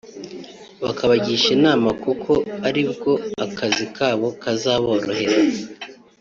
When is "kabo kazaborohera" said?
3.95-5.37